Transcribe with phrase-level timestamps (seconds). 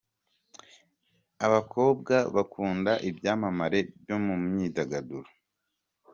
[1.45, 5.29] Abakobwa bakunda ibyamamare byo mu myidagaduro.